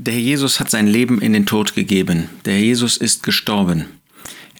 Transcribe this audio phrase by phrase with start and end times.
[0.00, 2.28] Der Herr Jesus hat sein Leben in den Tod gegeben.
[2.44, 3.86] Der Herr Jesus ist gestorben.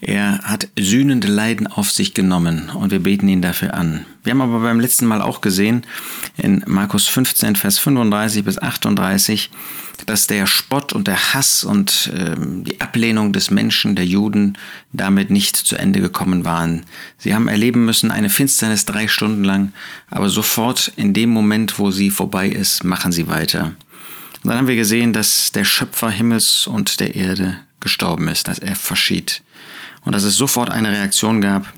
[0.01, 4.05] Er hat sühnende Leiden auf sich genommen und wir beten ihn dafür an.
[4.23, 5.85] Wir haben aber beim letzten Mal auch gesehen,
[6.35, 9.49] in Markus 15, Vers 35 bis 38,
[10.05, 14.57] dass der Spott und der Hass und äh, die Ablehnung des Menschen, der Juden,
[14.91, 16.85] damit nicht zu Ende gekommen waren.
[17.17, 19.71] Sie haben erleben müssen eine Finsternis drei Stunden lang,
[20.09, 23.73] aber sofort in dem Moment, wo sie vorbei ist, machen sie weiter.
[24.43, 28.59] Und dann haben wir gesehen, dass der Schöpfer Himmels und der Erde gestorben ist, dass
[28.59, 29.41] er verschied.
[30.05, 31.73] Und dass es sofort eine Reaktion gab,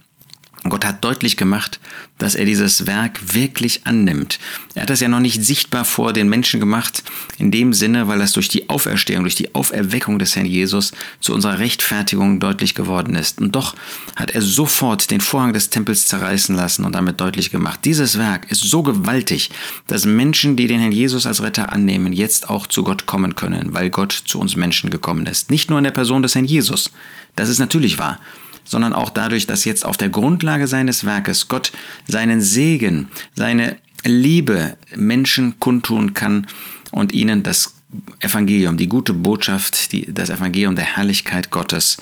[0.70, 1.80] Gott hat deutlich gemacht,
[2.20, 4.38] dass er dieses Werk wirklich annimmt.
[4.76, 7.04] Er hat das ja noch nicht sichtbar vor den Menschen gemacht,
[7.40, 11.34] in dem Sinne, weil das durch die Auferstehung, durch die Auferweckung des Herrn Jesus zu
[11.34, 13.42] unserer Rechtfertigung deutlich geworden ist.
[13.42, 13.76] Und doch
[14.16, 18.52] hat er sofort den Vorhang des Tempels zerreißen lassen und damit deutlich gemacht, dieses Werk
[18.52, 19.50] ist so gewaltig,
[19.88, 23.74] dass Menschen, die den Herrn Jesus als Retter annehmen, jetzt auch zu Gott kommen können,
[23.74, 25.50] weil Gott zu uns Menschen gekommen ist.
[25.50, 26.92] Nicht nur in der Person des Herrn Jesus.
[27.36, 28.20] Das ist natürlich wahr
[28.64, 31.72] sondern auch dadurch, dass jetzt auf der Grundlage seines Werkes Gott
[32.08, 36.48] seinen Segen, seine Liebe Menschen kundtun kann
[36.92, 37.76] und ihnen das
[38.20, 41.98] Evangelium, die gute Botschaft, die, das Evangelium der Herrlichkeit Gottes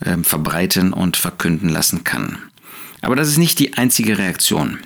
[0.00, 2.38] äh, verbreiten und verkünden lassen kann.
[3.02, 4.78] Aber das ist nicht die einzige Reaktion.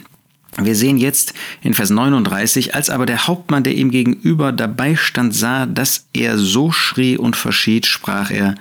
[0.59, 5.35] Wir sehen jetzt in Vers 39, als aber der Hauptmann, der ihm gegenüber dabei stand,
[5.35, 8.55] sah, dass er so schrie und verschied, sprach er,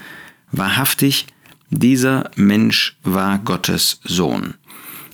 [0.52, 1.27] wahrhaftig,
[1.80, 4.56] dieser Mensch war Gottes Sohn.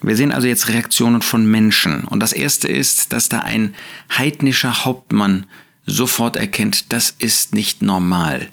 [0.02, 2.06] Wir sehen also jetzt Reaktionen von Menschen.
[2.06, 3.76] Und das erste ist, dass da ein
[4.18, 5.46] heidnischer Hauptmann
[5.86, 8.48] sofort erkennt, das ist nicht normal.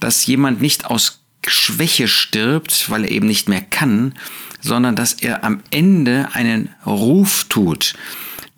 [0.00, 4.14] Dass jemand nicht aus Schwäche stirbt, weil er eben nicht mehr kann,
[4.60, 7.94] sondern dass er am Ende einen Ruf tut,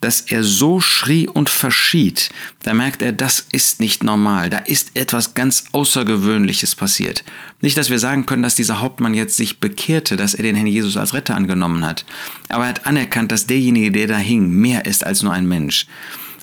[0.01, 2.31] dass er so schrie und verschied,
[2.63, 7.25] da merkt er, das ist nicht normal, da ist etwas ganz Außergewöhnliches passiert.
[7.61, 10.67] Nicht, dass wir sagen können, dass dieser Hauptmann jetzt sich bekehrte, dass er den Herrn
[10.67, 12.05] Jesus als Retter angenommen hat,
[12.49, 15.87] aber er hat anerkannt, dass derjenige, der da hing, mehr ist als nur ein Mensch.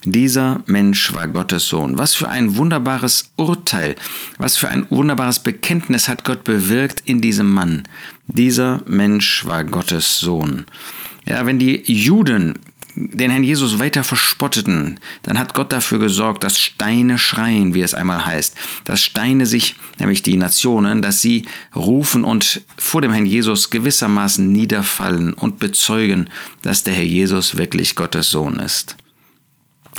[0.08, 1.98] Dieser Mensch war Gottes Sohn.
[1.98, 3.96] Was für ein wunderbares Urteil,
[4.38, 7.84] was für ein wunderbares Bekenntnis hat Gott bewirkt in diesem Mann.
[8.28, 10.66] Dieser Mensch war Gottes Sohn.
[11.26, 12.60] Ja, wenn die Juden
[12.96, 17.94] den Herrn Jesus weiter verspotteten, dann hat Gott dafür gesorgt, dass Steine schreien, wie es
[17.94, 21.46] einmal heißt, dass Steine sich, nämlich die Nationen, dass sie
[21.76, 26.30] rufen und vor dem Herrn Jesus gewissermaßen niederfallen und bezeugen,
[26.62, 28.96] dass der Herr Jesus wirklich Gottes Sohn ist.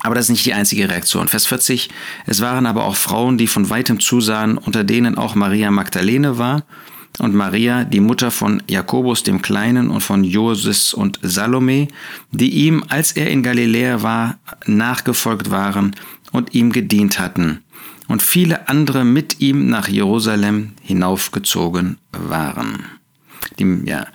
[0.02, 1.28] Aber das ist nicht die einzige Reaktion.
[1.28, 1.88] Vers 40,
[2.26, 6.64] es waren aber auch Frauen, die von weitem zusahen, unter denen auch Maria Magdalene war,
[7.18, 11.88] und Maria, die Mutter von Jakobus dem Kleinen und von Joses und Salome,
[12.30, 15.94] die ihm, als er in Galiläa war, nachgefolgt waren
[16.32, 17.62] und ihm gedient hatten,
[18.08, 22.84] und viele andere mit ihm nach Jerusalem hinaufgezogen waren.
[23.58, 24.06] Die, ja.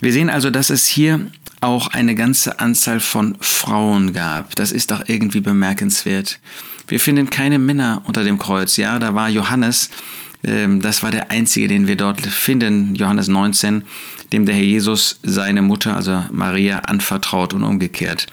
[0.00, 1.30] Wir sehen also, dass es hier
[1.60, 4.56] auch eine ganze Anzahl von Frauen gab.
[4.56, 6.40] Das ist doch irgendwie bemerkenswert.
[6.88, 8.76] Wir finden keine Männer unter dem Kreuz.
[8.76, 9.90] Ja, da war Johannes,
[10.42, 13.84] das war der einzige, den wir dort finden, Johannes 19,
[14.32, 18.26] dem der Herr Jesus seine Mutter, also Maria, anvertraut und umgekehrt.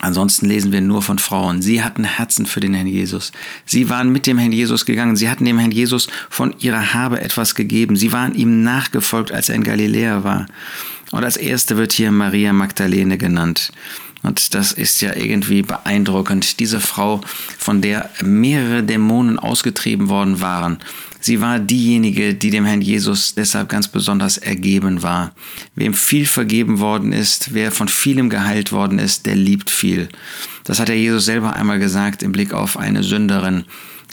[0.00, 1.62] Ansonsten lesen wir nur von Frauen.
[1.62, 3.30] Sie hatten Herzen für den Herrn Jesus.
[3.66, 5.14] Sie waren mit dem Herrn Jesus gegangen.
[5.14, 7.94] Sie hatten dem Herrn Jesus von ihrer Habe etwas gegeben.
[7.94, 10.46] Sie waren ihm nachgefolgt, als er in Galiläa war.
[11.12, 13.70] Und als erste wird hier Maria Magdalene genannt.
[14.22, 16.58] Und das ist ja irgendwie beeindruckend.
[16.58, 17.20] Diese Frau,
[17.58, 20.78] von der mehrere Dämonen ausgetrieben worden waren,
[21.24, 25.34] sie war diejenige, die dem Herrn Jesus deshalb ganz besonders ergeben war.
[25.74, 30.08] Wem viel vergeben worden ist, wer von vielem geheilt worden ist, der liebt viel.
[30.64, 33.64] Das hat der Jesus selber einmal gesagt im Blick auf eine Sünderin,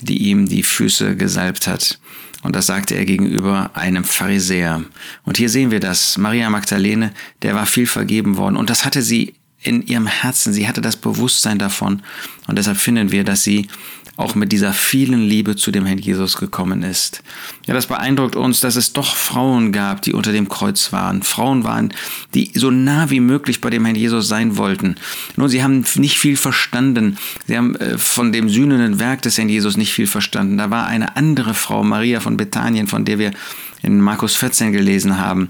[0.01, 1.99] die ihm die Füße gesalbt hat.
[2.41, 4.83] Und das sagte er gegenüber einem Pharisäer.
[5.25, 6.17] Und hier sehen wir das.
[6.17, 8.55] Maria Magdalene, der war viel vergeben worden.
[8.55, 10.53] Und das hatte sie in ihrem Herzen.
[10.53, 12.01] Sie hatte das Bewusstsein davon.
[12.47, 13.67] Und deshalb finden wir, dass sie
[14.19, 17.23] auch mit dieser vielen Liebe zu dem Herrn Jesus gekommen ist.
[17.65, 21.23] Ja, das beeindruckt uns, dass es doch Frauen gab, die unter dem Kreuz waren.
[21.23, 21.93] Frauen waren,
[22.33, 24.95] die so nah wie möglich bei dem Herrn Jesus sein wollten.
[25.37, 27.17] Nur sie haben nicht viel verstanden.
[27.47, 30.57] Sie haben äh, von dem sühnenden Werk des Herrn Jesus nicht viel verstanden.
[30.57, 33.31] Da war eine andere Frau, Maria von Bethanien, von der wir
[33.89, 35.49] in Markus 14 gelesen haben,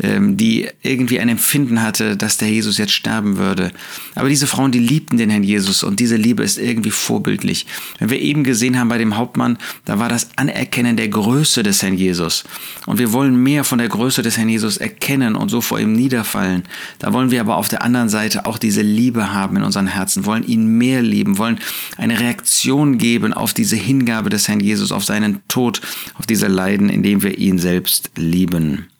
[0.00, 3.72] ähm, die irgendwie ein Empfinden hatte, dass der Jesus jetzt sterben würde.
[4.14, 7.66] Aber diese Frauen, die liebten den Herrn Jesus und diese Liebe ist irgendwie vorbildlich.
[7.98, 11.82] Wenn wir eben gesehen haben bei dem Hauptmann, da war das Anerkennen der Größe des
[11.82, 12.44] Herrn Jesus.
[12.86, 15.94] Und wir wollen mehr von der Größe des Herrn Jesus erkennen und so vor ihm
[15.94, 16.64] niederfallen.
[16.98, 20.26] Da wollen wir aber auf der anderen Seite auch diese Liebe haben in unseren Herzen,
[20.26, 21.58] wollen ihn mehr lieben, wollen
[21.96, 25.80] eine Reaktion geben auf diese Hingabe des Herrn Jesus, auf seinen Tod,
[26.18, 27.77] auf diese Leiden, indem wir ihn selbst
[28.16, 28.90] lieben.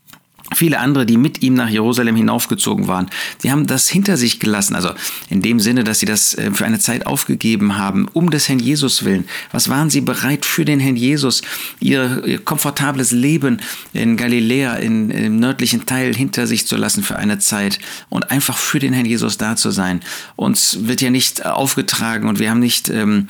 [0.55, 3.11] Viele andere, die mit ihm nach Jerusalem hinaufgezogen waren,
[3.43, 4.75] die haben das hinter sich gelassen.
[4.75, 4.91] Also
[5.29, 8.59] in dem Sinne, dass sie das äh, für eine Zeit aufgegeben haben, um des Herrn
[8.59, 9.25] Jesus willen.
[9.53, 11.43] Was waren sie bereit für den Herrn Jesus,
[11.81, 13.61] ihr, ihr komfortables Leben
[13.93, 17.79] in Galiläa, in, im nördlichen Teil hinter sich zu lassen für eine Zeit
[18.09, 20.01] und einfach für den Herrn Jesus da zu sein.
[20.37, 23.29] Uns wird ja nicht aufgetragen und wir haben nicht ähm,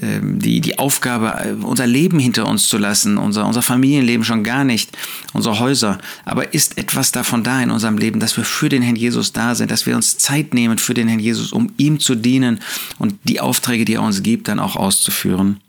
[0.00, 4.44] ähm die, die Aufgabe, äh, unser Leben hinter uns zu lassen, unser, unser Familienleben schon
[4.44, 4.96] gar nicht,
[5.32, 5.98] unsere Häuser.
[6.24, 9.54] Aber ist etwas davon da in unserem Leben, dass wir für den Herrn Jesus da
[9.54, 12.60] sind, dass wir uns Zeit nehmen für den Herrn Jesus, um ihm zu dienen
[12.98, 15.60] und die Aufträge, die er uns gibt, dann auch auszuführen.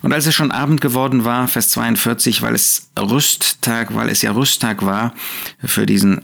[0.00, 4.32] Und als es schon Abend geworden war, Vers 42, weil es Rüsttag, weil es ja
[4.32, 5.12] Rüsttag war
[5.62, 6.22] für diesen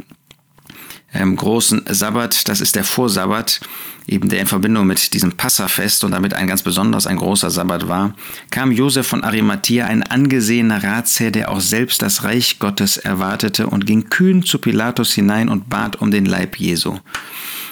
[1.15, 3.61] ähm, großen Sabbat, das ist der Vorsabbat,
[4.07, 7.89] eben der in Verbindung mit diesem Passafest und damit ein ganz besonders ein großer Sabbat
[7.89, 8.15] war,
[8.51, 13.87] kam Josef von Arimathea, ein angesehener Ratsherr, der auch selbst das Reich Gottes erwartete und
[13.87, 16.99] ging kühn zu Pilatus hinein und bat um den Leib Jesu.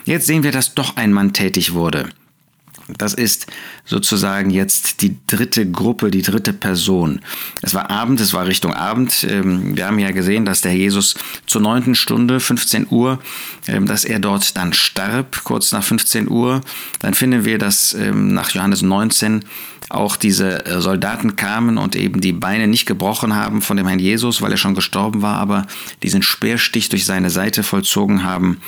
[0.04, 2.08] Jetzt sehen wir, dass doch ein Mann tätig wurde.
[2.98, 3.46] Das ist
[3.84, 7.20] sozusagen jetzt die dritte Gruppe, die dritte Person.
[7.62, 9.26] Es war Abend, es war Richtung Abend.
[9.28, 11.14] Ähm, wir haben ja gesehen, dass der Jesus
[11.46, 13.18] zur neunten Stunde, 15 Uhr,
[13.66, 16.60] ähm, dass er dort dann starb, kurz nach 15 Uhr.
[17.00, 19.44] Dann finden wir, dass ähm, nach Johannes 19
[19.90, 23.98] auch diese äh, Soldaten kamen und eben die Beine nicht gebrochen haben von dem Herrn
[23.98, 25.66] Jesus, weil er schon gestorben war, aber
[26.02, 28.60] diesen Speerstich durch seine Seite vollzogen haben.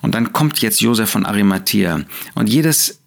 [0.00, 2.00] Und dann kommt jetzt Josef von Arimathea.
[2.34, 3.01] Und jedes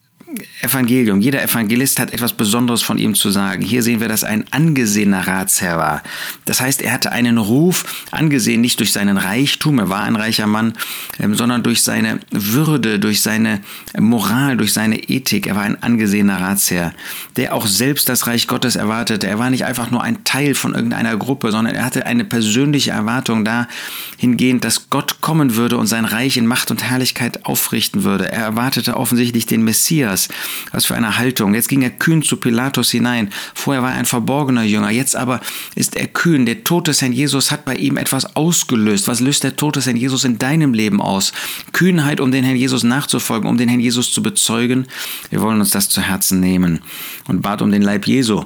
[0.61, 1.21] Evangelium.
[1.21, 3.61] Jeder Evangelist hat etwas Besonderes von ihm zu sagen.
[3.61, 6.03] Hier sehen wir, dass er ein angesehener Ratsherr war.
[6.45, 10.47] Das heißt, er hatte einen Ruf, angesehen nicht durch seinen Reichtum, er war ein reicher
[10.47, 10.73] Mann,
[11.19, 13.61] ähm, sondern durch seine Würde, durch seine
[13.97, 15.47] Moral, durch seine Ethik.
[15.47, 16.93] Er war ein angesehener Ratsherr,
[17.35, 19.27] der auch selbst das Reich Gottes erwartete.
[19.27, 22.91] Er war nicht einfach nur ein Teil von irgendeiner Gruppe, sondern er hatte eine persönliche
[22.91, 28.31] Erwartung dahingehend, dass Gott kommen würde und sein Reich in Macht und Herrlichkeit aufrichten würde.
[28.31, 30.24] Er erwartete offensichtlich den Messias
[30.71, 31.53] was für eine Haltung.
[31.53, 33.29] Jetzt ging er kühn zu Pilatus hinein.
[33.53, 34.89] Vorher war er ein verborgener Jünger.
[34.89, 35.41] Jetzt aber
[35.75, 36.45] ist er kühn.
[36.45, 39.07] Der Tod des Herrn Jesus hat bei ihm etwas ausgelöst.
[39.07, 41.33] Was löst der Tod des Herrn Jesus in deinem Leben aus?
[41.73, 44.87] Kühnheit, um den Herrn Jesus nachzufolgen, um den Herrn Jesus zu bezeugen.
[45.29, 46.81] Wir wollen uns das zu Herzen nehmen
[47.27, 48.45] und bat um den Leib Jesu.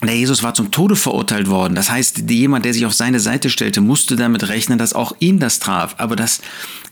[0.00, 1.74] Der Jesus war zum Tode verurteilt worden.
[1.74, 5.40] Das heißt, jemand, der sich auf seine Seite stellte, musste damit rechnen, dass auch ihn
[5.40, 5.96] das traf.
[5.98, 6.40] Aber das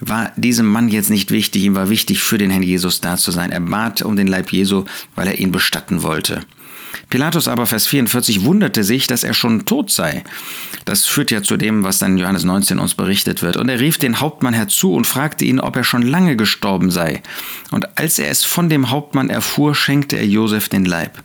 [0.01, 1.63] war diesem Mann jetzt nicht wichtig.
[1.63, 3.53] Ihm war wichtig, für den Herrn Jesus da zu sein.
[3.53, 6.43] Er bat um den Leib Jesu, weil er ihn bestatten wollte.
[7.09, 10.25] Pilatus aber, Vers 44, wunderte sich, dass er schon tot sei.
[10.85, 13.57] Das führt ja zu dem, was dann in Johannes 19 uns berichtet wird.
[13.57, 17.23] Und er rief den Hauptmann herzu und fragte ihn, ob er schon lange gestorben sei.
[17.71, 21.23] Und als er es von dem Hauptmann erfuhr, schenkte er Josef den Leib.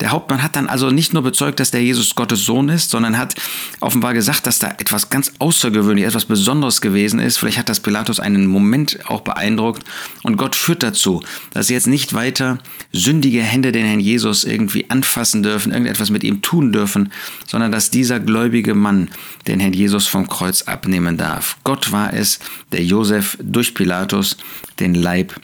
[0.00, 3.18] Der Hauptmann hat dann also nicht nur bezeugt, dass der Jesus Gottes Sohn ist, sondern
[3.18, 3.34] hat
[3.80, 7.36] offenbar gesagt, dass da etwas ganz Außergewöhnliches, etwas Besonderes gewesen ist.
[7.36, 9.84] Vielleicht hat das Pilatus einen Moment auch beeindruckt.
[10.22, 11.22] Und Gott führt dazu,
[11.52, 12.58] dass jetzt nicht weiter
[12.92, 17.12] sündige Hände den Herrn Jesus irgendwie anfassen dürfen, irgendetwas mit ihm tun dürfen,
[17.46, 19.10] sondern dass dieser gläubige Mann
[19.46, 21.56] den Herrn Jesus vom Kreuz abnehmen darf.
[21.64, 22.40] Gott war es,
[22.72, 24.36] der Josef durch Pilatus
[24.80, 25.34] den Leib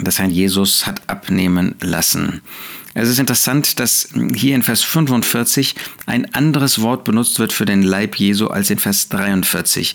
[0.00, 2.40] des Herrn Jesus hat abnehmen lassen.
[2.94, 5.74] Es ist interessant, dass hier in Vers 45
[6.06, 9.94] ein anderes Wort benutzt wird für den Leib Jesu als in Vers 43.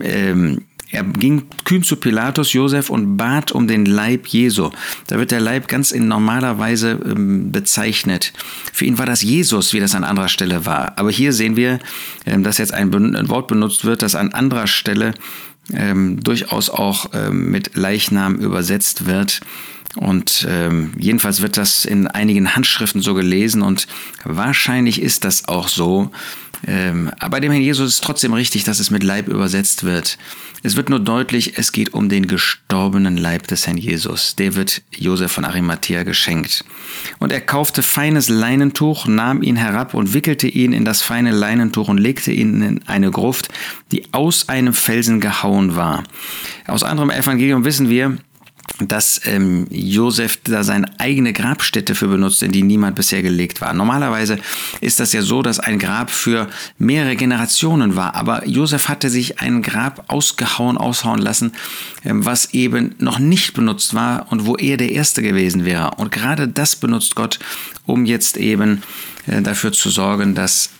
[0.00, 4.70] Ähm, er ging kühn zu Pilatus, Josef und bat um den Leib Jesu.
[5.06, 8.32] Da wird der Leib ganz in normaler Weise ähm, bezeichnet.
[8.72, 10.98] Für ihn war das Jesus, wie das an anderer Stelle war.
[10.98, 11.78] Aber hier sehen wir,
[12.26, 12.92] ähm, dass jetzt ein,
[13.28, 15.14] Wort benutzt wird, das an anderer Stelle
[15.72, 19.40] ähm, durchaus auch mit Leichnam übersetzt wird.
[19.96, 23.88] Und ähm, jedenfalls wird das in einigen Handschriften so gelesen und
[24.24, 26.10] wahrscheinlich ist das auch so.
[26.66, 30.18] Ähm, aber bei dem Herrn Jesus ist trotzdem richtig, dass es mit Leib übersetzt wird.
[30.62, 34.36] Es wird nur deutlich, es geht um den gestorbenen Leib des Herrn Jesus.
[34.36, 36.64] Der wird Josef von Arimathea geschenkt.
[37.18, 41.88] Und er kaufte feines Leinentuch, nahm ihn herab und wickelte ihn in das feine Leinentuch
[41.88, 43.48] und legte ihn in eine Gruft,
[43.90, 46.04] die aus einem Felsen gehauen war.
[46.66, 48.18] Aus anderem Evangelium wissen wir,
[48.78, 53.74] dass ähm, Josef da seine eigene Grabstätte für benutzt, in die niemand bisher gelegt war.
[53.74, 54.38] Normalerweise
[54.80, 56.48] ist das ja so, dass ein Grab für
[56.78, 61.52] mehrere Generationen war, aber Josef hatte sich ein Grab ausgehauen, aushauen lassen,
[62.04, 65.92] ähm, was eben noch nicht benutzt war und wo er der Erste gewesen wäre.
[65.96, 67.38] Und gerade das benutzt Gott,
[67.86, 68.82] um jetzt eben
[69.26, 70.70] äh, dafür zu sorgen, dass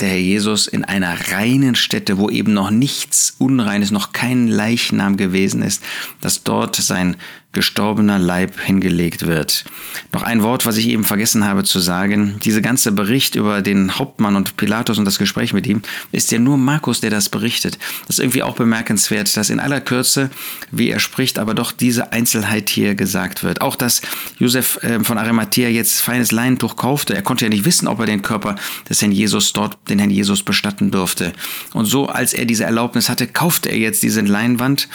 [0.00, 5.16] der Herr Jesus in einer reinen Stätte, wo eben noch nichts Unreines, noch kein Leichnam
[5.16, 5.82] gewesen ist,
[6.20, 7.16] dass dort sein
[7.56, 9.64] gestorbener Leib hingelegt wird.
[10.12, 12.38] Noch ein Wort, was ich eben vergessen habe zu sagen.
[12.44, 15.80] Dieser ganze Bericht über den Hauptmann und Pilatus und das Gespräch mit ihm
[16.12, 17.78] ist ja nur Markus, der das berichtet.
[18.06, 20.28] Das ist irgendwie auch bemerkenswert, dass in aller Kürze,
[20.70, 23.62] wie er spricht, aber doch diese Einzelheit hier gesagt wird.
[23.62, 24.02] Auch, dass
[24.38, 27.14] Josef ähm, von Arimathea jetzt feines Leinentuch kaufte.
[27.14, 30.10] Er konnte ja nicht wissen, ob er den Körper des Herrn Jesus dort, den Herrn
[30.10, 31.32] Jesus bestatten durfte.
[31.72, 34.90] Und so, als er diese Erlaubnis hatte, kaufte er jetzt diese Leinwand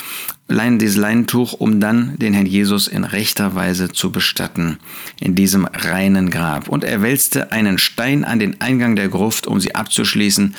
[0.79, 4.77] dieses Leinentuch, um dann den Herrn Jesus in rechter Weise zu bestatten,
[5.19, 6.67] in diesem reinen Grab.
[6.67, 10.55] Und er wälzte einen Stein an den Eingang der Gruft, um sie abzuschließen.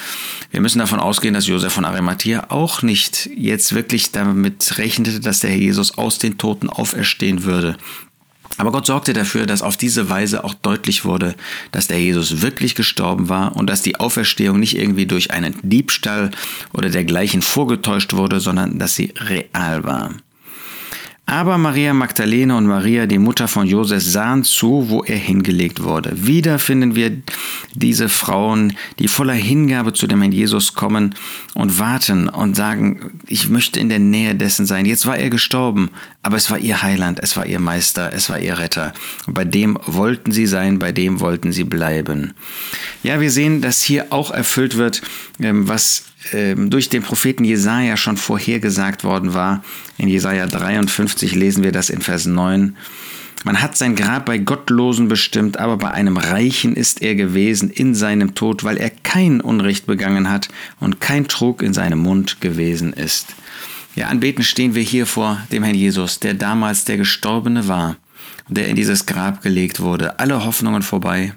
[0.51, 5.41] Wir müssen davon ausgehen, dass Josef von Arimathea auch nicht jetzt wirklich damit rechnete, dass
[5.41, 7.77] der Herr Jesus aus den Toten auferstehen würde.
[8.57, 11.35] Aber Gott sorgte dafür, dass auf diese Weise auch deutlich wurde,
[11.71, 16.31] dass der Jesus wirklich gestorben war und dass die Auferstehung nicht irgendwie durch einen Diebstahl
[16.73, 20.11] oder dergleichen vorgetäuscht wurde, sondern dass sie real war.
[21.25, 26.27] Aber Maria Magdalene und Maria, die Mutter von Josef, sahen zu, wo er hingelegt wurde.
[26.27, 27.23] Wieder finden wir
[27.75, 31.15] diese Frauen, die voller Hingabe zu dem Herrn Jesus kommen
[31.55, 34.85] und warten und sagen, ich möchte in der Nähe dessen sein.
[34.85, 35.91] Jetzt war er gestorben,
[36.23, 38.93] aber es war ihr Heiland, es war ihr Meister, es war ihr Retter.
[39.27, 42.35] Und bei dem wollten sie sein, bei dem wollten sie bleiben.
[43.05, 45.03] Ja, wir sehen, dass hier auch erfüllt wird,
[45.41, 46.12] ähm, was
[46.57, 49.65] durch den Propheten Jesaja schon vorhergesagt worden war.
[49.99, 52.77] In Jesaja 53 lesen wir das in Vers 9.
[53.45, 57.95] Man hat sein Grab bei Gottlosen bestimmt, aber bei einem Reichen ist er gewesen in
[57.95, 60.49] seinem Tod, weil er kein Unrecht begangen hat
[60.79, 63.35] und kein Trug in seinem Mund gewesen ist.
[63.97, 67.97] Ja, anbeten stehen wir hier vor dem Herrn Jesus, der damals der Gestorbene war,
[68.49, 70.21] der in dieses Grab gelegt wurde.
[70.21, 71.35] Alle Hoffnungen vorbei.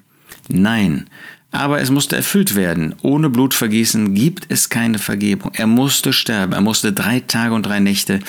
[0.48, 1.10] Nein,
[1.52, 2.96] aber es musste erfüllt werden.
[3.02, 5.52] Ohne Blutvergießen gibt es keine Vergebung.
[5.54, 6.54] Er musste sterben.
[6.54, 8.20] Er musste drei Tage und drei Nächte,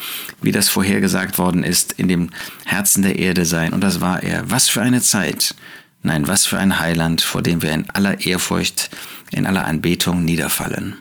[0.43, 2.31] wie das vorhergesagt worden ist, in dem
[2.65, 3.73] Herzen der Erde sein.
[3.73, 4.49] Und das war er.
[4.49, 5.57] Was für eine Zeit.
[6.03, 8.91] Nein, was für ein Heiland, vor dem wir in aller Ehrfurcht,
[9.33, 10.95] in aller Anbetung niederfallen.